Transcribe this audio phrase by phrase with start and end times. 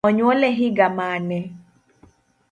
[0.07, 1.39] Onyuole higa mane?